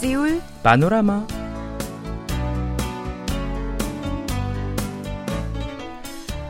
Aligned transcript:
سيول 0.00 0.40
بانوراما 0.64 1.26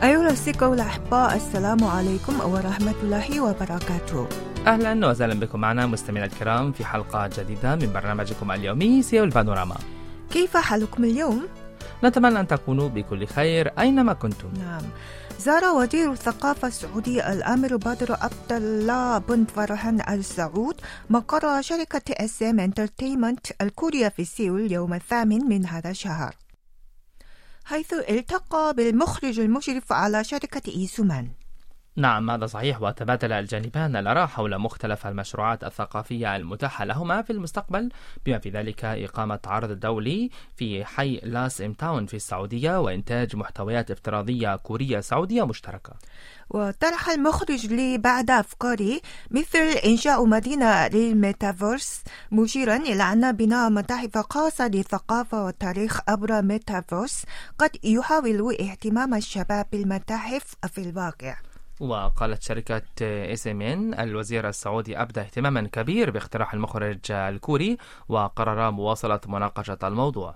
أيها 0.03 0.21
الأصدقاء 0.21 0.73
الأحباء 0.73 1.35
السلام 1.35 1.83
عليكم 1.83 2.39
ورحمة 2.39 2.95
الله 3.03 3.41
وبركاته. 3.41 4.27
أهلا 4.67 5.07
وسهلا 5.07 5.33
بكم 5.33 5.59
معنا 5.59 5.85
مستمعينا 5.85 6.25
الكرام 6.33 6.71
في 6.71 6.85
حلقة 6.85 7.29
جديدة 7.37 7.75
من 7.75 7.93
برنامجكم 7.93 8.51
اليومي 8.51 9.01
سيول 9.01 9.29
بانوراما. 9.29 9.75
كيف 10.33 10.57
حالكم 10.57 11.03
اليوم؟ 11.03 11.47
نتمنى 12.03 12.39
أن 12.39 12.47
تكونوا 12.47 12.89
بكل 12.89 13.27
خير 13.27 13.79
أينما 13.79 14.13
كنتم. 14.13 14.53
نعم. 14.59 14.81
زار 15.39 15.65
وزير 15.65 16.11
الثقافة 16.11 16.67
السعودي 16.67 17.31
الأمير 17.31 17.77
بدر 17.77 18.17
عبد 18.21 18.51
الله 18.51 19.17
بن 19.17 19.45
فرحان 19.45 20.01
آل 20.09 20.25
سعود 20.25 20.75
مقر 21.09 21.61
شركة 21.61 22.01
SM 22.09 22.59
Entertainment 22.59 23.47
الكورية 23.61 24.07
في 24.07 24.25
سيول 24.25 24.71
يوم 24.71 24.93
الثامن 24.93 25.45
من 25.49 25.65
هذا 25.65 25.89
الشهر. 25.89 26.35
حيث 27.65 27.93
التقى 27.93 28.73
بالمخرج 28.77 29.39
المشرف 29.39 29.93
على 29.93 30.23
شركة 30.23 30.71
لي 30.71 30.91
سومان. 30.91 31.40
نعم 31.95 32.31
هذا 32.31 32.45
صحيح. 32.45 32.81
وتبادل 32.81 33.31
الجانبان 33.31 33.95
الآراء 33.95 34.27
حول 34.27 34.57
مختلف 34.57 35.07
المشروعات 35.07 35.63
الثقافية 35.63 36.35
المتاحة 36.35 36.85
لهما 36.85 37.21
في 37.21 37.33
المستقبل 37.33 37.89
بما 38.25 38.39
في 38.39 38.49
ذلك 38.49 38.85
إقامة 38.85 39.39
عرض 39.45 39.71
دولي 39.79 40.29
حي 40.55 41.19
ل 41.23 41.61
SM 41.61 41.73
Town 41.73 42.05
في 42.05 42.13
السعودية 42.13 42.79
وإنتاج 42.79 43.35
محتويات 43.35 43.91
افتراضية 43.91 44.55
كورية 44.55 44.99
سعودية 44.99 45.45
مشتركة. 45.45 45.93
وطرح 46.49 47.09
المخرج 47.09 47.67
لي 47.67 47.97
بعض 47.97 48.31
أفكاره 48.31 49.01
مثل 49.31 49.59
إنشاء 49.85 50.25
مدينة 50.25 50.87
للميتافيرس 50.87 52.03
مشيرا 52.31 52.75
إلى 52.75 53.03
أن 53.03 53.31
بناء 53.31 53.69
متاحف 53.69 54.17
خاصة 54.17 54.67
للثقافة 54.67 55.45
والتاريخ 55.45 55.99
عبر 56.07 56.41
ميتافيرس 56.41 57.25
قد 57.57 57.69
يحول 57.83 58.55
اهتمام 58.61 59.13
الشباب 59.13 59.65
بالمتاحف 59.71 60.55
في 60.67 60.81
الواقع. 60.81 61.50
وقالت 61.81 62.43
شركة 62.43 62.81
SM 63.33 63.61
إن 63.61 63.93
الوزير 63.93 64.49
السعودي 64.49 65.01
أبدى 65.01 65.19
اهتماما 65.19 65.61
كبير 65.61 66.11
باقتراح 66.11 66.53
المخرج 66.53 67.11
الكوري 67.11 67.77
وقرر 68.09 68.71
مواصلة 68.71 69.19
مناقشة 69.27 69.77
الموضوع. 69.83 70.35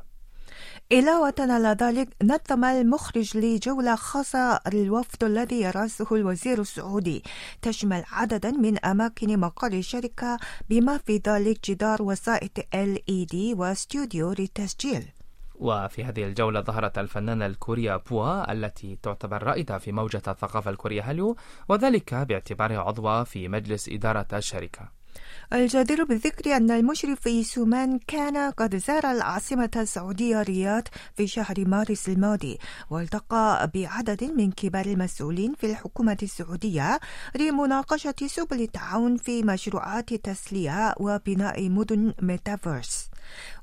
علاوة 0.92 1.34
على 1.40 1.78
ذلك 1.82 2.10
نظم 2.24 2.64
المخرج 2.66 3.38
لي 3.38 3.57
جولة 3.57 3.96
خاصة 3.96 4.60
للوفد 4.74 5.24
الذي 5.24 5.62
يرأسه 5.62 6.08
الوزير 6.12 6.62
السعودي. 6.62 7.24
تشمل 7.62 8.04
عددا 8.12 8.52
من 8.52 8.86
أماكن 8.86 9.40
مقر 9.40 9.74
الشركة 9.74 10.38
بما 10.70 10.98
في 10.98 11.22
ذلك 11.28 11.70
جدار 11.70 12.02
وسائط 12.02 12.60
LED 12.60 13.36
واستوديو 13.58 14.32
للتسجيل. 14.40 15.15
وفي 15.60 16.04
هذه 16.04 16.24
الجولة 16.24 16.62
ظهرت 16.62 16.98
الفنانة 16.98 17.46
الكورية 17.46 17.96
بوا 17.96 18.52
التي 18.52 18.98
تعتبر 19.04 19.44
رائدة 19.44 19.78
في 19.78 19.92
موجة 19.92 20.22
الثقافة 20.28 20.72
الكورية 20.72 21.10
هاليو 21.10 21.36
وذلك 21.70 22.14
باعتبارها 22.14 22.80
عضوة 22.80 23.24
في 23.24 23.48
مجلس 23.48 23.90
إدارة 23.90 24.28
الشركة. 24.34 25.06
الجدير 25.54 26.04
بالذكر 26.04 26.58
أن 26.58 26.72
المشرف 26.72 27.28
إيسومان 27.28 28.00
كان 28.08 28.52
قد 28.52 28.76
زار 28.76 29.12
العاصمة 29.12 29.70
السعودية 29.76 30.42
رياض 30.42 30.84
في 31.16 31.28
شهر 31.28 31.56
مارس 31.68 32.10
الماضي 32.10 32.58
والتقى 32.90 33.72
بعدد 33.74 34.24
من 34.24 34.52
كبار 34.52 34.86
المسؤولين 34.86 35.54
في 35.54 35.72
الحكومة 35.72 36.18
السعودية 36.24 37.00
لمناقشة 37.36 38.16
سبل 38.28 38.62
التعاون 38.62 39.18
في 39.18 39.44
مشروعات 39.44 40.14
تسلية 40.14 40.94
وبناء 40.98 41.70
مدن 41.70 42.14
ميتافيرس. 42.22 43.10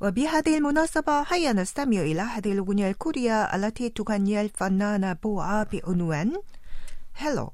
وبهذه 0.00 0.58
المناسبة 0.58 1.22
هيا 1.22 1.52
نستمع 1.52 2.00
إلى 2.00 2.20
هذه 2.20 2.52
الأغنية 2.52 2.90
الكورية 2.90 3.42
التي 3.42 3.88
تغنيها 3.88 4.42
الفنانة 4.42 5.12
بوعا 5.12 5.66
بعنوان 5.72 6.32
هلو 7.14 7.50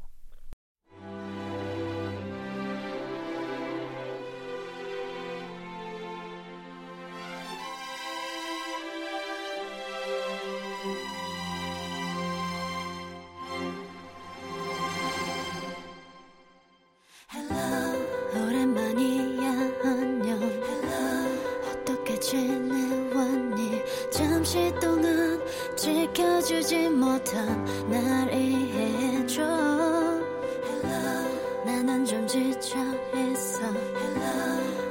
지쳐 32.38 32.78
있어. 33.15 33.60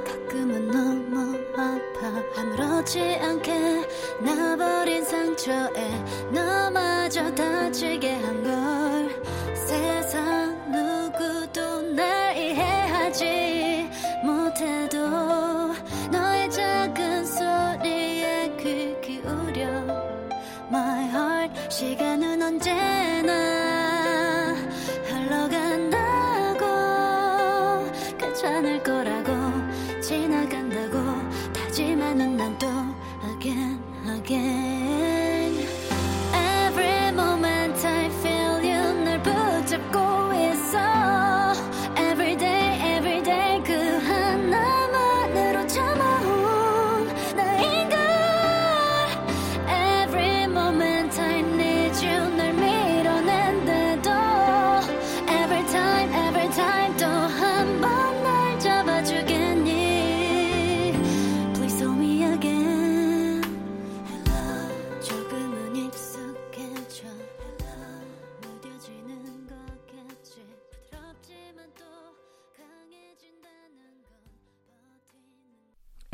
가끔은 0.05 0.67
너무 0.67 1.37
아파. 1.53 2.41
아무렇지 2.41 2.99
않게 3.21 3.87
나버린 4.19 5.03
상처에 5.05 6.03
너마저 6.31 7.33
다치게 7.33 8.15
한걸 8.15 8.66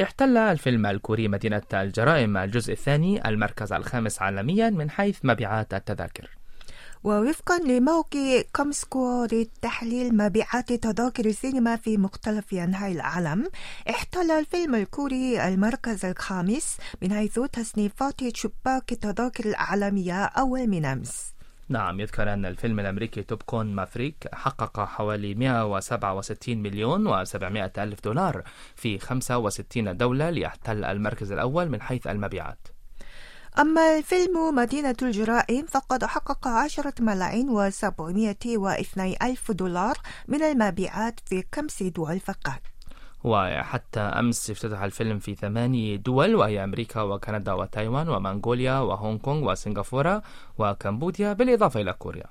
احتل 0.03 0.37
الفيلم 0.37 0.85
الكوري 0.85 1.27
مدينة 1.27 1.61
الجرائم 1.73 2.37
الجزء 2.37 2.73
الثاني 2.73 3.29
المركز 3.29 3.73
الخامس 3.73 4.21
عالميا 4.21 4.69
من 4.69 4.89
حيث 4.89 5.19
مبيعات 5.23 5.73
التذاكر. 5.73 6.29
ووفقا 7.03 7.59
لموقع 7.59 8.41
Comscore 8.55 9.27
لتحليل 9.31 10.17
مبيعات 10.17 10.73
تذاكر 10.73 11.25
السينما 11.25 11.75
في 11.75 11.97
مختلف 11.97 12.53
أنحاء 12.53 12.91
العالم 12.91 13.49
احتل 13.89 14.31
الفيلم 14.31 14.75
الكوري 14.75 15.47
المركز 15.47 16.05
الخامس 16.05 16.77
من 17.01 17.13
حيث 17.13 17.39
تصنيفات 17.39 18.37
شباك 18.37 18.91
التذاكر 18.91 19.45
العالمية 19.45 20.23
أول 20.23 20.67
من 20.67 20.85
أمس. 20.85 21.33
نعم 21.69 21.99
يذكر 21.99 22.33
أن 22.33 22.45
الفيلم 22.45 22.79
الأمريكي 22.79 23.23
Top 23.23 23.41
Gun 23.43 23.75
Maverick 23.75 24.27
حقق 24.33 24.79
حوالي 24.79 25.35
167 25.35 26.57
مليون 26.57 27.25
و700 27.25 27.79
ألف 27.79 28.03
دولار 28.03 28.43
في 28.75 28.99
65 28.99 29.97
دولة 29.97 30.29
ليحتل 30.29 30.83
المركز 30.83 31.31
الأول 31.31 31.69
من 31.69 31.81
حيث 31.81 32.07
المبيعات. 32.07 32.67
أما 33.59 33.97
الفيلم 33.97 34.55
مدينة 34.55 34.95
الجرائم 35.01 35.65
فقد 35.65 36.05
حقق 36.05 36.47
عشرة 36.47 36.93
ملايين 36.99 37.49
وسبعمائة 37.49 38.57
واثني 38.57 39.17
ألف 39.21 39.51
دولار 39.51 39.97
من 40.27 40.43
المبيعات 40.43 41.19
في 41.25 41.43
خمس 41.55 41.83
دول 41.83 42.19
فقط 42.19 42.72
وحتى 43.23 43.99
أمس 43.99 44.49
افتتح 44.49 44.81
الفيلم 44.81 45.19
في 45.19 45.35
ثماني 45.35 45.97
دول 45.97 46.35
وهي 46.35 46.63
أمريكا 46.63 47.01
وكندا 47.01 47.53
وتايوان 47.53 48.09
ومنغوليا 48.09 48.79
وهونغ 48.79 49.17
كونغ 49.17 49.51
وسنغافورة 49.51 50.23
وكمبوديا 50.57 51.33
بالإضافة 51.33 51.81
إلى 51.81 51.93
كوريا. 51.93 52.25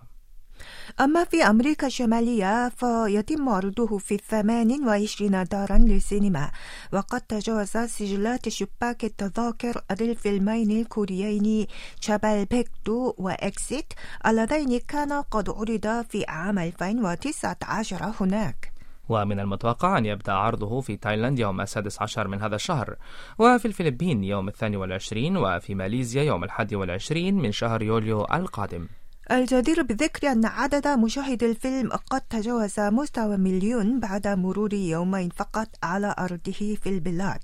أما 1.00 1.24
في 1.24 1.42
أمريكا 1.42 1.86
الشمالية 1.86 2.68
فيتم 2.68 3.48
عرضه 3.48 3.98
في 3.98 4.16
28 4.16 5.44
دارا 5.44 5.78
للسينما 5.78 6.50
وقد 6.92 7.20
تجاوز 7.20 7.76
سجلات 7.76 8.48
شباك 8.48 9.04
التذاكر 9.04 9.82
للفيلمين 10.00 10.70
الكوريين 10.70 11.66
شابال 12.00 12.44
بيكتو 12.44 13.14
و 13.18 13.33
Exit 13.33 13.92
اللذين 14.26 14.78
كانا 14.78 15.20
قد 15.20 15.50
عرضا 15.50 16.02
في 16.02 16.24
عام 16.28 16.58
2019 16.58 18.12
هناك. 18.20 18.71
ومن 19.08 19.40
المتوقع 19.40 19.98
أن 19.98 20.06
يبدأ 20.06 20.32
عرضه 20.32 20.80
في 20.80 20.96
تايلاند 20.96 21.38
يوم 21.38 21.60
السادس 21.60 22.02
عشر 22.02 22.28
من 22.28 22.42
هذا 22.42 22.54
الشهر 22.54 22.96
وفي 23.38 23.64
الفلبين 23.64 24.24
يوم 24.24 24.48
الثاني 24.48 24.76
والعشرين 24.76 25.36
وفي 25.36 25.74
ماليزيا 25.74 26.22
يوم 26.22 26.44
الحادي 26.44 26.76
والعشرين 26.76 27.34
من 27.34 27.52
شهر 27.52 27.82
يوليو 27.82 28.24
القادم. 28.24 28.88
الجدير 29.30 29.82
بالذكر 29.82 30.32
أن 30.32 30.46
عدد 30.46 30.88
مشاهدي 30.88 31.50
الفيلم 31.50 31.90
قد 32.10 32.20
تجاوز 32.20 32.80
مستوى 32.80 33.36
مليون 33.36 34.00
بعد 34.00 34.28
مرور 34.28 34.74
يومين 34.74 35.28
فقط 35.30 35.68
على 35.82 36.14
عرضه 36.18 36.76
في 36.82 36.86
البلاد. 36.86 37.40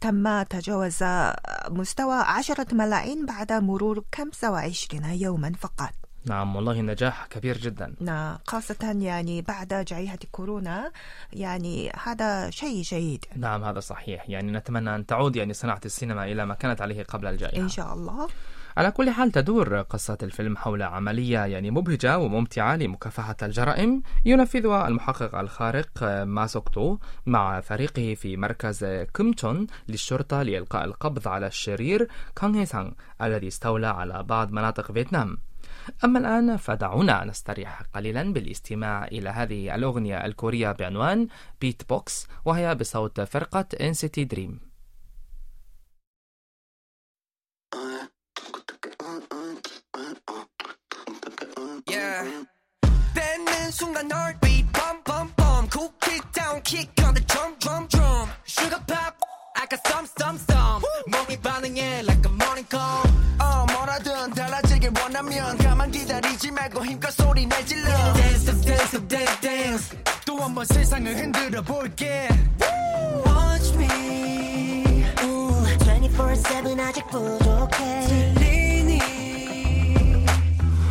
تم 0.00 0.42
تجاوز 0.42 0.98
مستوى 1.70 2.14
عشرة 2.14 2.66
ملايين 2.72 3.26
بعد 3.26 3.52
مرور 3.52 4.04
25 4.14 5.04
يوما 5.04 5.52
فقط. 5.60 5.99
نعم 6.24 6.56
والله 6.56 6.80
نجاح 6.80 7.26
كبير 7.26 7.58
جدا. 7.58 7.94
نعم 8.00 8.38
خاصة 8.46 8.96
يعني 9.00 9.42
بعد 9.42 9.84
جائحة 9.88 10.18
كورونا 10.32 10.90
يعني 11.32 11.92
هذا 12.04 12.50
شيء 12.50 12.82
جيد. 12.82 13.24
نعم 13.36 13.64
هذا 13.64 13.80
صحيح. 13.80 14.30
يعني 14.30 14.52
نتمنى 14.52 14.94
أن 14.94 15.06
تعود 15.06 15.36
يعني 15.36 15.52
صناعة 15.52 15.80
السينما 15.84 16.24
إلى 16.24 16.46
ما 16.46 16.54
كانت 16.54 16.82
عليه 16.82 17.02
قبل 17.02 17.26
الجائحة. 17.26 17.62
إن 17.62 17.68
شاء 17.68 17.94
الله. 17.94 18.28
على 18.76 18.90
كل 18.90 19.10
حال 19.10 19.32
تدور 19.32 19.80
قصة 19.80 20.18
الفيلم 20.22 20.56
حول 20.56 20.82
عملية 20.82 21.38
يعني 21.38 21.70
مبهجة 21.70 22.18
وممتعة 22.18 22.76
لمكافحة 22.76 23.36
الجرائم 23.42 24.02
ينفذها 24.24 24.88
المحقق 24.88 25.34
الخارق 25.34 26.02
ماسوكتو 26.24 26.98
مع 27.26 27.60
فريقه 27.60 28.14
في 28.14 28.36
مركز 28.36 28.84
كيمتون 29.14 29.66
للشرطة 29.88 30.42
لإلقاء 30.42 30.84
القبض 30.84 31.28
على 31.28 31.46
الشرير 31.46 32.08
كانغ 32.36 32.58
هيسانغ 32.58 32.90
الذي 33.22 33.48
استولى 33.48 33.86
على 33.86 34.22
بعض 34.22 34.52
مناطق 34.52 34.92
فيتنام. 34.92 35.38
أما 36.03 36.19
الآن 36.19 36.57
فدعونا 36.57 37.23
نستريح 37.25 37.81
قليلا 37.81 38.33
بالاستماع 38.33 39.05
إلى 39.05 39.29
هذه 39.29 39.75
الأغنية 39.75 40.25
الكورية 40.25 40.71
بعنوان 40.71 41.27
بيت 41.61 41.81
بوكس 41.89 42.27
وهي 42.45 42.75
بصوت 42.75 43.21
فرقة 43.21 43.65
NCT 43.81 44.27
Dream 44.33 44.51
Yeah. 51.87 52.23
뱉는 53.13 53.71
순간 53.71 54.09
heartbeat 54.11 54.65
bum 54.73 54.97
bum 55.05 55.27
bum 55.37 55.67
cool 55.69 55.91
kick 56.01 56.23
down 56.33 56.61
kick 56.61 56.89
on 57.05 57.13
the 57.13 57.21
drum 57.31 57.55
drum 57.59 57.87
drum 57.87 58.27
sugar 58.45 58.81
pop 58.87 59.15
I 59.55 59.65
got 59.71 59.81
some 59.87 60.07
some 60.17 60.37
가만 66.19 66.19
기다리지 66.19 66.51
말고 66.51 66.85
힘껏 66.85 67.09
소리 67.11 67.45
내 67.45 67.63
질러 67.65 67.89
dance 68.13 68.45
dance 68.45 68.65
dance 68.65 69.07
dance 69.07 69.39
dance 69.41 69.97
또 70.25 70.35
한 70.41 70.53
번 70.53 70.65
세상을 70.65 71.15
흔들어 71.15 71.61
볼게 71.61 72.27
Watch 73.25 73.73
me 73.75 75.05
우, 75.23 75.63
24-7 75.79 76.79
아직 76.79 77.07
부족해 77.07 78.01
들리니 78.07 78.99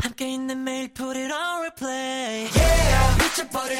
함께 0.02 0.32
있는 0.32 0.64
매일 0.64 0.88
put 0.94 1.16
it 1.18 1.32
on 1.32 1.60
replay 1.62 2.48
yeah 2.56 3.16
미쳐버릴 3.22 3.78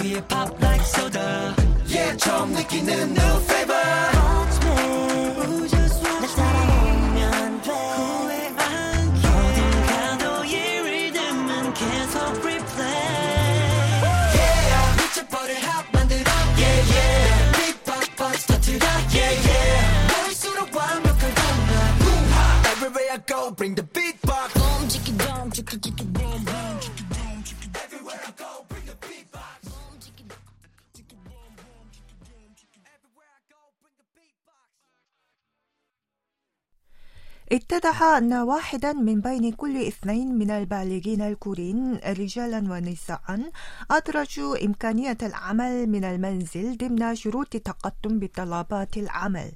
그게 0.00 0.14
pop 0.28 0.50
like 0.62 0.82
soda 0.82 1.54
yeah 1.86 2.16
처음 2.16 2.52
느끼는 2.52 3.12
new 3.12 3.40
flavor 3.44 4.09
اتضح 37.52 38.02
أن 38.02 38.32
واحدا 38.32 38.92
من 38.92 39.20
بين 39.20 39.52
كل 39.52 39.86
اثنين 39.86 40.38
من 40.38 40.50
البالغين 40.50 41.22
الكوريين 41.22 42.00
رجالا 42.06 42.58
ونساء 42.58 43.50
أدرجوا 43.90 44.64
إمكانية 44.64 45.18
العمل 45.22 45.86
من 45.86 46.04
المنزل 46.04 46.76
ضمن 46.76 47.14
شروط 47.14 47.54
التقدم 47.54 48.18
بطلبات 48.18 48.96
العمل. 48.96 49.52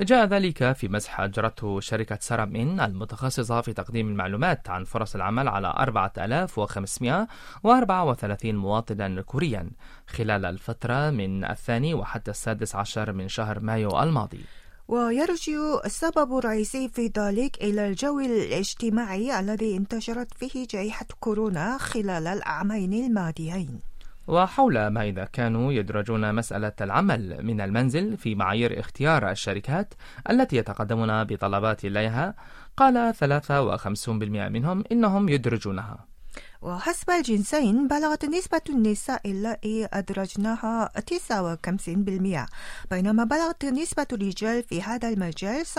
جاء 0.00 0.26
ذلك 0.26 0.72
في 0.72 0.88
مسح 0.88 1.20
أجرته 1.20 1.80
شركة 1.80 2.18
سارامين 2.20 2.80
المتخصصة 2.80 3.60
في 3.60 3.72
تقديم 3.72 4.08
المعلومات 4.08 4.70
عن 4.70 4.84
فرص 4.84 5.14
العمل 5.14 5.48
على 5.48 5.74
4534 5.78 8.54
مواطنا 8.54 9.22
كوريا 9.22 9.70
خلال 10.06 10.44
الفترة 10.44 11.10
من 11.10 11.44
الثاني 11.44 11.94
وحتى 11.94 12.30
السادس 12.30 12.76
عشر 12.76 13.12
من 13.12 13.28
شهر 13.28 13.60
مايو 13.60 14.02
الماضي. 14.02 14.44
ويرجع 14.88 15.80
السبب 15.84 16.38
الرئيسي 16.38 16.88
في 16.88 17.10
ذلك 17.18 17.62
إلى 17.62 17.88
الجو 17.88 18.20
الاجتماعي 18.20 19.40
الذي 19.40 19.76
انتشرت 19.76 20.34
فيه 20.34 20.66
جائحة 20.70 21.06
كورونا 21.20 21.78
خلال 21.78 22.26
العامين 22.26 22.92
الماضيين. 22.92 23.80
وحول 24.28 24.86
ما 24.86 25.02
إذا 25.02 25.24
كانوا 25.24 25.72
يدرجون 25.72 26.34
مسألة 26.34 26.72
العمل 26.80 27.44
من 27.44 27.60
المنزل 27.60 28.16
في 28.16 28.34
معايير 28.34 28.80
اختيار 28.80 29.30
الشركات 29.30 29.94
التي 30.30 30.56
يتقدمون 30.56 31.24
بطلبات 31.24 31.84
إليها 31.84 32.34
قال 32.76 33.14
53% 33.14 34.48
منهم 34.48 34.84
إنهم 34.92 35.28
يدرجونها. 35.28 36.15
وحسب 36.62 37.10
الجنسين 37.10 37.88
بلغت 37.88 38.24
نسبة 38.24 38.60
النساء 38.68 39.30
اللائي 39.30 39.88
أدرجناها 39.92 40.90
59% 41.10 42.90
بينما 42.90 43.24
بلغت 43.24 43.64
نسبة 43.64 44.06
الرجال 44.12 44.62
في 44.62 44.82
هذا 44.82 45.08
المجال 45.08 45.66
47% 45.66 45.72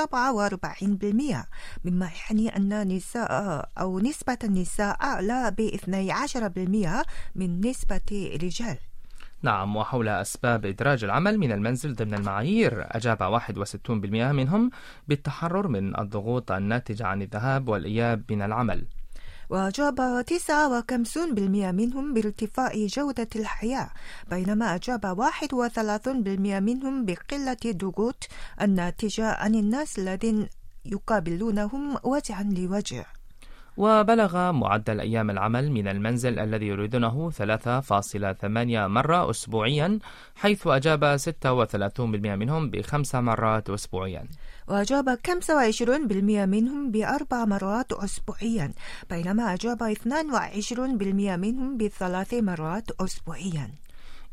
مما 1.85 2.09
يعني 2.29 2.55
أن 2.55 2.73
النساء 2.73 3.69
أو 3.79 3.99
نسبة 3.99 4.37
النساء 4.43 4.97
أعلى 5.01 5.55
ب 5.57 5.69
12% 7.03 7.05
من 7.35 7.61
نسبة 7.69 8.01
الرجال. 8.11 8.77
نعم 9.41 9.75
وحول 9.75 10.07
أسباب 10.07 10.65
إدراج 10.65 11.03
العمل 11.03 11.37
من 11.37 11.51
المنزل 11.51 11.95
ضمن 11.95 12.13
المعايير 12.13 12.85
أجاب 12.87 13.39
61% 13.39 13.89
منهم 14.11 14.69
بالتحرر 15.07 15.67
من 15.67 15.99
الضغوط 15.99 16.51
الناتجة 16.51 17.05
عن 17.07 17.21
الذهاب 17.21 17.67
والإياب 17.67 18.23
من 18.29 18.41
العمل. 18.41 18.85
وأجاب 19.49 20.25
59% 20.29 21.39
منهم 21.79 22.13
بارتفاع 22.13 22.71
جودة 22.75 23.27
الحياة 23.35 23.89
بينما 24.29 24.75
أجاب 24.75 25.05
31% 25.05 26.07
منهم 26.37 27.05
بقلة 27.05 27.57
الضغوط 27.65 28.27
الناتجة 28.61 29.27
عن 29.27 29.55
الناس 29.55 29.99
الذين 29.99 30.47
يقابلونهم 30.85 31.97
وجها 32.03 32.43
لوجه. 32.43 33.16
وبلغ 33.77 34.51
معدل 34.51 34.99
أيام 34.99 35.29
العمل 35.29 35.71
من 35.71 35.87
المنزل 35.87 36.39
الذي 36.39 36.67
يريدونه 36.67 37.31
3.8 37.31 38.87
مرة 38.87 39.29
أسبوعيا 39.29 39.99
حيث 40.35 40.67
أجاب 40.67 41.17
36% 41.17 41.99
منهم 42.09 42.69
بخمس 42.69 43.15
مرات 43.15 43.69
أسبوعيا. 43.69 44.23
وأجاب 44.67 45.17
25% 45.27 46.45
منهم 46.45 46.91
بأربع 46.91 47.45
مرات 47.45 47.93
أسبوعيا 47.93 48.73
بينما 49.09 49.53
أجاب 49.53 49.93
22% 49.93 51.37
منهم 51.37 51.77
بثلاث 51.77 52.33
مرات 52.33 52.91
أسبوعيا. 53.01 53.71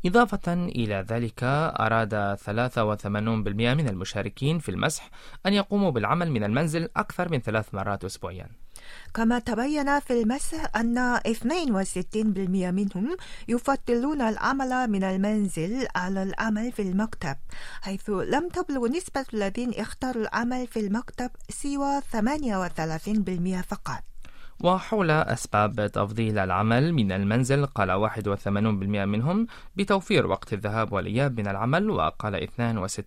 إضافة 0.05 0.53
إلى 0.53 1.05
ذلك 1.09 1.43
أراد 1.79 2.37
83% 2.37 3.73
من 3.73 3.89
المشاركين 3.89 4.59
في 4.59 4.69
المسح 4.69 5.09
أن 5.45 5.53
يقوموا 5.53 5.91
بالعمل 5.91 6.31
من 6.31 6.43
المنزل 6.43 6.89
أكثر 6.97 7.31
من 7.31 7.39
ثلاث 7.39 7.73
مرات 7.73 8.03
أسبوعيا. 8.05 8.64
كما 9.13 9.39
تبين 9.39 9.99
في 9.99 10.21
المسح 10.21 10.75
أن 10.75 11.17
62% 11.17 12.17
منهم 12.47 13.17
يفضلون 13.47 14.21
العمل 14.21 14.87
من 14.87 15.03
المنزل 15.03 15.87
على 15.95 16.23
العمل 16.23 16.71
في 16.71 16.81
المكتب 16.81 17.35
حيث 17.81 18.09
لم 18.09 18.49
تبلغ 18.49 18.87
نسبة 18.87 19.25
الذين 19.33 19.73
اختاروا 19.73 20.21
العمل 20.21 20.67
في 20.67 20.79
المكتب 20.79 21.31
سوى 21.49 22.01
38% 22.01 23.61
فقط. 23.61 24.14
وحول 24.63 25.11
أسباب 25.11 25.91
تفضيل 25.91 26.37
العمل 26.39 26.93
من 26.93 27.11
المنزل 27.11 27.65
قال 27.65 28.09
81% 28.09 28.47
منهم 28.47 29.47
بتوفير 29.75 30.27
وقت 30.27 30.53
الذهاب 30.53 30.93
والإياب 30.93 31.39
من 31.39 31.47
العمل 31.47 31.89
وقال 31.89 32.47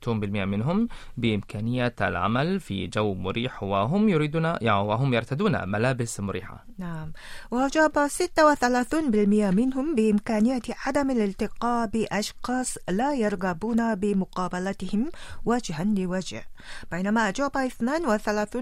62% 0.05 0.09
منهم 0.25 0.89
بإمكانية 1.17 1.95
العمل 2.01 2.61
في 2.61 2.87
جو 2.87 3.15
مريح 3.15 3.63
وهم 3.63 4.09
يريدون 4.09 4.45
يعني 4.45 4.81
وهم 4.81 5.15
يرتدون 5.15 5.69
ملابس 5.69 6.21
مريحة. 6.21 6.65
نعم. 6.79 7.13
وأجاب 7.51 8.09
36% 8.09 9.55
منهم 9.55 9.95
بإمكانية 9.95 10.63
عدم 10.87 11.11
الالتقاء 11.11 11.87
بأشخاص 11.87 12.77
لا 12.89 13.15
يرغبون 13.15 13.95
بمقابلتهم 13.95 15.11
وجها 15.45 15.85
لوجه 15.85 16.43
بينما 16.91 17.29
أجاب 17.29 17.69
32% 17.69 18.57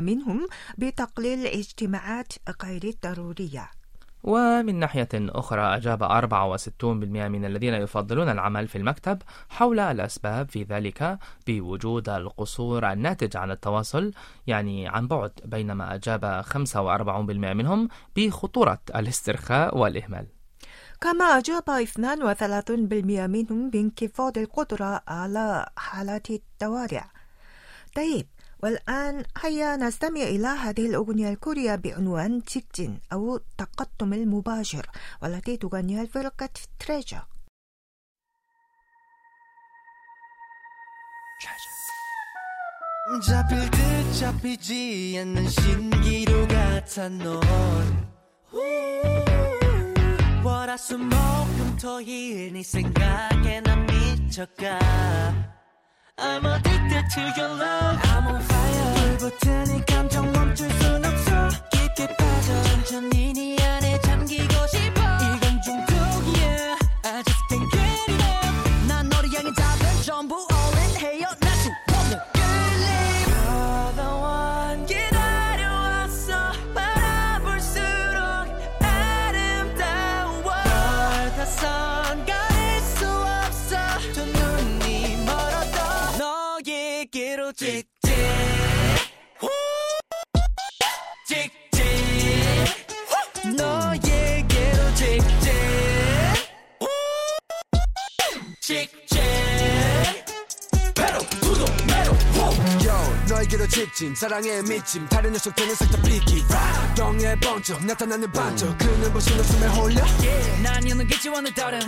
منهم 0.00 0.46
بتقليل 0.78 1.38
الاجتماعات 1.38 2.29
غير 2.64 2.84
الضرورية. 2.84 3.70
ومن 4.22 4.74
ناحية 4.78 5.08
أخرى 5.14 5.76
أجاب 5.76 6.02
64% 6.02 7.28
من 7.28 7.44
الذين 7.44 7.74
يفضلون 7.74 8.28
العمل 8.28 8.68
في 8.68 8.78
المكتب 8.78 9.22
حول 9.48 9.80
الأسباب 9.80 10.48
في 10.48 10.62
ذلك 10.62 11.18
بوجود 11.46 12.08
القصور 12.08 12.92
الناتج 12.92 13.36
عن 13.36 13.50
التواصل 13.50 14.12
يعني 14.46 14.88
عن 14.88 15.08
بعد 15.08 15.32
بينما 15.44 15.94
أجاب 15.94 16.42
45% 16.42 17.54
منهم 17.54 17.88
بخطورة 18.16 18.78
الاسترخاء 18.94 19.78
والإهمال. 19.78 20.26
كما 21.00 21.24
أجاب 21.24 21.64
32% 21.86 23.26
منهم 23.26 23.70
بانخفاض 23.70 24.38
القدرة 24.38 25.02
على 25.08 25.66
حالات 25.76 26.30
الطوارئ 26.30 27.02
طيب 27.96 28.26
والآن 28.63 29.23
هيا 29.43 29.75
نستمع 29.75 30.21
إلى 30.21 30.47
هذه 30.47 30.85
الأغنية 30.85 31.29
الكورية 31.29 31.75
بعنوان 31.75 32.41
직진 32.41 32.89
أو 33.13 33.35
التقدم 33.35 34.13
المباشر 34.13 34.89
والتي 35.21 35.57
تغنيها 35.57 36.01
الفرقة 36.01 36.49
تريجر 36.79 37.25
잡힐 43.27 43.69
듯 43.69 44.13
잡히지 44.19 45.17
않는 45.21 45.47
신기루 45.47 46.47
같은 46.47 47.19
넌 47.19 47.35
월화수목금토일 50.43 52.53
네 52.53 52.63
생각에 52.63 53.61
난 53.61 53.85
미쳐가 53.85 54.79
I'm 56.22 56.44
addicted 56.44 57.08
to 57.14 57.20
your 57.36 57.48
love 57.48 57.98
I'm 58.04 58.26
on 58.26 58.42
fire 58.42 58.94
불붙은 59.18 59.76
이 59.76 59.84
감정 59.86 60.30
멈출 60.32 60.70
순 60.70 61.04
없어 61.04 61.48
깊게 61.70 62.14
빠져 62.16 62.62
천천히 62.62 63.32
네 63.32 63.56
직진 98.60 99.18
Yo, 102.84 102.94
너에게로 103.28 103.66
직진 103.68 104.14
사랑에 104.14 104.60
미침. 104.62 105.08
다른 105.08 105.32
녀석들은 105.32 105.74
싹다 105.74 106.02
삐기 106.02 106.44
동해 106.94 107.34
번쩍 107.40 107.84
나타나는 107.84 108.30
반쪽. 108.30 108.76
그 108.76 108.84
눈부신 108.84 109.38
웃음에 109.38 109.66
홀려? 109.68 110.04
난 110.62 110.86
여는 110.88 111.06
기지와는 111.06 111.54
다른 111.54 111.80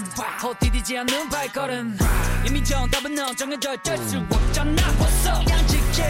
헛디디지 0.42 0.96
않는 0.98 1.28
발걸음. 1.28 1.98
이미 2.46 2.64
정답은 2.64 3.14
넌 3.14 3.36
정해져 3.36 3.74
있을 3.74 3.98
수 4.08 4.18
없잖아. 4.18 4.74
What's 4.98 5.40
up 5.40 5.50
양직해 5.50 6.02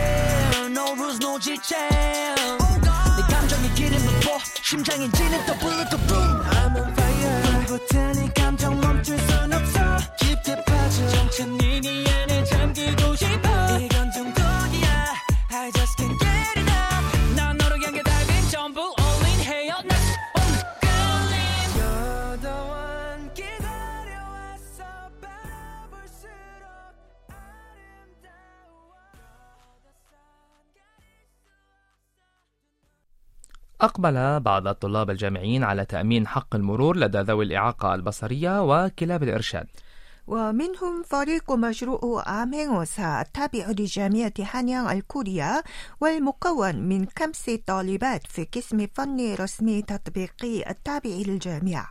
No 0.70 0.92
rules 0.92 1.18
no 1.20 1.38
지체. 1.40 1.76
내 1.88 3.34
감정이 3.34 3.74
기름을 3.74 4.20
부어. 4.20 4.38
심장이 4.62 5.10
지는 5.10 5.44
더 5.44 5.58
bullet 5.58 5.90
the 5.90 6.06
boom 6.06 6.40
I'm 6.44 6.76
on 6.76 6.92
fire. 6.92 7.42
불붙은 7.66 8.24
이 8.24 8.34
감정 8.34 8.80
멈출 8.80 9.18
순 9.18 9.52
없어 9.52 9.80
أقبل 33.82 34.40
بعض 34.40 34.66
الطلاب 34.68 35.10
الجامعيين 35.10 35.64
على 35.64 35.84
تأمين 35.84 36.26
حق 36.26 36.54
المرور 36.54 36.96
لدى 36.96 37.18
ذوي 37.18 37.44
الإعاقة 37.44 37.94
البصرية 37.94 38.62
وكلاب 38.62 39.22
الإرشاد. 39.22 39.66
ومنهم 40.26 41.02
فريق 41.02 41.52
مشروع 41.52 42.28
عامينوسا 42.28 43.20
التابع 43.20 43.70
لجامعة 43.70 44.32
هانيان 44.38 44.90
الكورية 44.90 45.62
والمكون 46.00 46.76
من 46.88 47.06
خمس 47.18 47.50
طالبات 47.66 48.26
في 48.26 48.44
قسم 48.44 48.86
فني 48.94 49.34
رسمي 49.34 49.82
تطبيقي 49.82 50.70
التابع 50.70 51.10
للجامعة. 51.10 51.90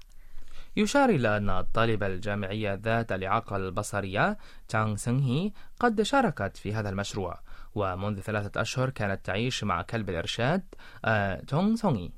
يشار 0.78 1.10
إلى 1.10 1.38
أن 1.38 1.50
الطالبة 1.50 2.08
الجامعية 2.08 2.80
ذات 2.84 3.12
الإعاقة 3.12 3.56
البصرية 3.56 4.38
تشانغ 4.68 4.96
سنغ 4.96 5.22
هي 5.24 5.52
قد 5.80 6.02
شاركت 6.02 6.58
في 6.58 6.74
هذا 6.74 6.90
المشروع. 6.90 7.40
ومنذ 7.76 8.20
ثلاثة 8.20 8.62
أشهر 8.62 8.90
كانت 8.90 9.26
تعيش 9.26 9.64
مع 9.64 9.82
كلب 9.82 10.10
الإرشاد 10.10 10.64
آه، 11.06 11.42
تونغ 11.42 11.76
سونغي. 11.76 12.12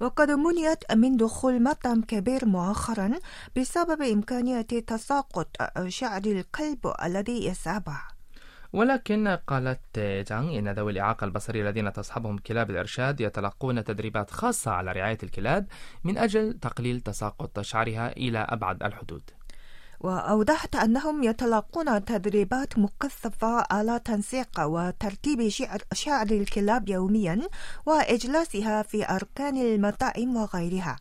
وقد 0.00 0.30
منعت 0.30 0.92
من 0.92 1.16
دخول 1.16 1.62
مطعم 1.62 2.02
كبير 2.02 2.46
مؤخرا 2.46 3.10
بسبب 3.56 4.02
إمكانية 4.02 4.60
تساقط 4.60 5.56
شعر 5.88 6.22
الكلب 6.26 6.92
الذي 7.04 7.46
يسعبه 7.46 8.00
ولكن 8.72 9.28
قالت 9.28 9.98
جانغ 9.98 10.58
إن 10.58 10.68
ذوي 10.68 10.92
الإعاقة 10.92 11.24
البصرية 11.24 11.62
الذين 11.62 11.92
تصحبهم 11.92 12.38
كلاب 12.38 12.70
الإرشاد 12.70 13.20
يتلقون 13.20 13.84
تدريبات 13.84 14.30
خاصة 14.30 14.70
على 14.70 14.92
رعاية 14.92 15.18
الكلاب 15.22 15.66
من 16.04 16.18
أجل 16.18 16.52
تقليل 16.52 17.00
تساقط 17.00 17.60
شعرها 17.60 18.12
إلى 18.16 18.38
أبعد 18.38 18.82
الحدود. 18.82 19.30
وأوضحت 20.00 20.76
أنهم 20.76 21.22
يتلقون 21.22 22.04
تدريبات 22.04 22.78
مكثفة 22.78 23.64
على 23.70 24.00
تنسيق 24.04 24.60
وترتيب 24.60 25.48
شعر, 25.48 25.78
شعر 25.92 26.26
الكلاب 26.26 26.88
يوميا 26.88 27.40
وإجلاسها 27.86 28.82
في 28.82 29.10
أركان 29.10 29.56
المطاعم 29.56 30.36
وغيرها. 30.36 30.96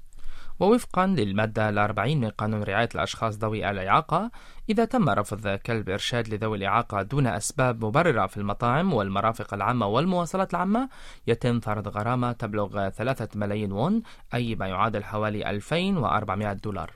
ووفقا 0.60 1.08
للمادة 1.08 1.70
الأربعين 1.70 2.22
من 2.22 2.30
قانون 2.30 2.64
رعاية 2.64 2.90
الأشخاص 2.96 3.38
ذوي 3.38 3.70
الإعاقة 3.70 4.32
إذا 4.70 4.86
تم 4.86 5.10
رفض 5.10 5.48
كلب 5.48 5.90
إرشاد 5.90 6.34
لذوي 6.34 6.58
الإعاقة 6.58 7.02
دون 7.02 7.28
أسباب 7.28 7.86
مبررة 7.86 8.28
في 8.28 8.38
المطاعم 8.38 8.94
والمرافق 8.94 9.54
العامة 9.54 9.88
والمواصلات 9.88 10.54
العامة 10.54 10.90
يتم 11.28 11.60
فرض 11.60 11.88
غرامة 11.88 12.32
تبلغ 12.32 12.90
ثلاثة 12.90 13.40
ملايين 13.40 13.72
وون 13.72 14.02
أي 14.34 14.56
ما 14.56 14.68
يعادل 14.68 15.04
حوالي 15.04 15.50
2400 15.50 16.54
دولار. 16.54 16.92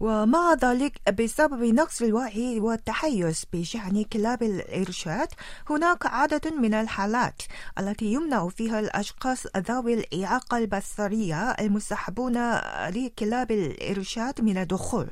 ومع 0.00 0.54
ذلك 0.54 1.12
بسبب 1.20 1.64
نقص 1.64 2.02
الوعي 2.02 2.60
والتحيز 2.60 3.44
بشأن 3.52 4.04
كلاب 4.04 4.42
الإرشاد 4.42 5.28
هناك 5.70 6.06
عدد 6.06 6.48
من 6.48 6.74
الحالات 6.74 7.42
التي 7.78 8.04
يمنع 8.04 8.48
فيها 8.48 8.80
الأشخاص 8.80 9.46
ذوي 9.56 9.94
الإعاقة 9.94 10.58
البصرية 10.58 11.50
المصاحبون 11.50 12.58
لكلاب 12.88 13.50
الإرشاد 13.50 14.40
من 14.40 14.58
الدخول. 14.58 15.10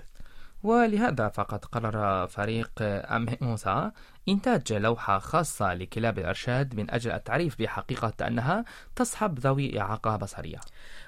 ولهذا 0.62 1.28
فقد 1.28 1.64
قرر 1.64 2.26
فريق 2.26 2.70
أمهوسا 2.82 3.92
إنتاج 4.28 4.72
لوحة 4.72 5.18
خاصة 5.18 5.74
لكلاب 5.74 6.18
الإرشاد 6.18 6.74
من 6.74 6.90
أجل 6.90 7.10
التعريف 7.10 7.58
بحقيقة 7.58 8.26
أنها 8.26 8.64
تصحب 8.96 9.38
ذوي 9.38 9.80
إعاقة 9.80 10.16
بصرية. 10.16 10.60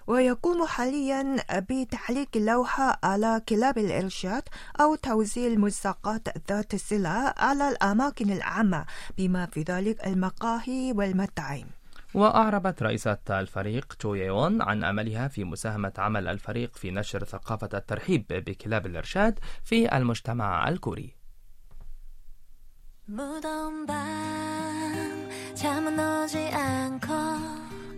ويقوم 0.07 0.67
حاليا 0.67 1.37
بتعليق 1.53 2.29
اللوحة 2.37 2.99
على 3.03 3.43
كلاب 3.49 3.79
الإرشاد 3.79 4.43
أو 4.81 4.95
توزيع 4.95 5.47
الملصقات 5.47 6.29
ذات 6.51 6.75
الصلة 6.75 7.35
على 7.37 7.69
الأماكن 7.69 8.31
العامة 8.31 8.85
بما 9.19 9.47
في 9.47 9.63
ذلك 9.63 10.07
المقاهي 10.07 10.93
والمطاعم 10.93 11.67
وأعربت 12.15 12.83
رئيسة 12.83 13.19
الفريق 13.31 13.95
تشو 13.95 14.15
يون 14.15 14.63
عن 14.63 14.85
أملها 14.85 15.29
في 15.29 15.45
مساهمة 15.45 15.93
عمل 15.99 16.29
الفريق 16.29 16.77
في 16.77 16.91
نشر 16.91 17.25
ثقافة 17.25 17.69
الترحيب 17.75 18.25
بكلاب 18.29 18.87
الإرشاد 18.87 19.39
في 19.65 19.97
المجتمع 19.97 20.69
الكوري. 20.69 21.17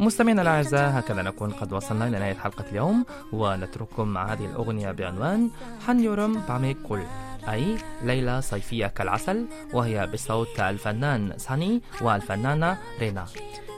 مستمعينا 0.00 0.42
الأعزاء 0.42 0.98
هكذا 0.98 1.22
نكون 1.22 1.50
قد 1.50 1.72
وصلنا 1.72 2.08
إلى 2.08 2.18
نهاية 2.18 2.34
حلقة 2.34 2.64
اليوم 2.70 3.06
ونترككم 3.32 4.08
مع 4.08 4.32
هذه 4.32 4.46
الأغنية 4.46 4.90
بعنوان 4.92 5.50
حنيورم 5.86 6.40
باميك 6.40 6.76
كل 6.82 7.02
أي 7.48 7.76
ليلة 8.02 8.40
صيفية 8.40 8.86
كالعسل 8.86 9.46
وهي 9.72 10.06
بصوت 10.06 10.60
الفنان 10.60 11.38
ساني 11.38 11.82
والفنانة 12.02 12.78
رينا. 13.00 13.26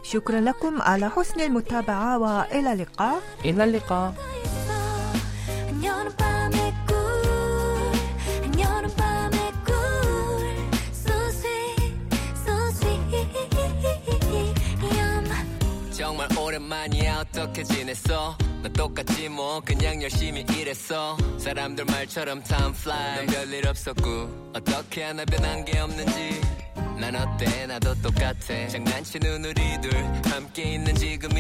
شكرا 0.08 0.40
لكم 0.40 0.82
على 0.82 1.10
حسن 1.10 1.42
المتابعة 1.42 2.18
وإلى 2.18 2.74
اللقاء 2.74 3.22
إلى 3.46 3.64
اللقاء 3.64 4.14
한여름밤의 5.70 6.74
꿀 6.88 6.96
한여름밤의 8.44 9.40
꿀 9.66 9.74
So 10.94 11.14
sweet 11.30 11.94
so 12.46 12.54
sweet 12.80 13.14
정말 15.94 16.28
오랜만이야 16.38 17.20
어떻게 17.22 17.64
지냈어 17.64 18.36
난 18.63 18.73
똑같지 18.73 19.29
뭐. 19.29 19.61
그냥 19.61 20.03
열심히 20.03 20.45
일했어. 20.51 21.17
사람들 21.39 21.85
말처럼 21.85 22.43
time 22.43 22.71
fly 22.71 23.17
넌 23.17 23.27
별일 23.27 23.69
없었고 23.69 24.51
어떻게 24.55 25.05
하나 25.05 25.25
변한 25.25 25.65
게 25.65 25.79
없는지. 25.79 26.41
난 26.99 27.15
어때? 27.15 27.67
나도 27.67 27.95
똑같아. 28.03 28.69
장난치는 28.69 29.45
우리들 29.45 30.23
함께 30.33 30.75
있는 30.75 30.95
지금 30.97 31.38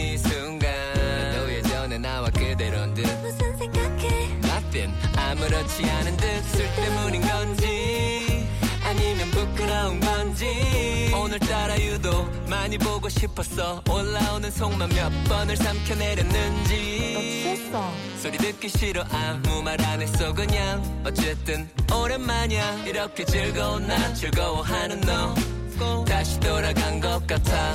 보고 12.78 13.08
싶었어. 13.08 13.82
올라오는 13.90 14.50
속만 14.50 14.88
몇 14.90 15.10
번을 15.28 15.56
삼켜내렸는지. 15.56 16.74
취했어 17.42 17.92
소리 18.20 18.36
듣기 18.38 18.68
싫어. 18.68 19.04
아무 19.10 19.62
말 19.62 19.78
안 19.80 20.00
했어. 20.02 20.32
그냥 20.32 20.82
어쨌든 21.06 21.68
오랜만이야. 21.92 22.84
이렇게 22.86 23.24
즐거운 23.24 23.86
나 23.86 24.12
즐거워하는 24.14 25.00
너. 25.02 25.34
다시 26.04 26.40
돌아간 26.40 26.98
것 27.00 27.24
같아 27.26 27.72